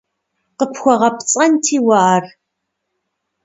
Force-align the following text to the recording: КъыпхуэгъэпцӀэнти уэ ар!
КъыпхуэгъэпцӀэнти 0.57 1.77
уэ 1.85 1.97
ар! 2.13 2.23